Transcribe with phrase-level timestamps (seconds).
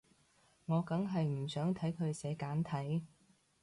[0.65, 3.05] 我梗係唔想睇佢寫簡體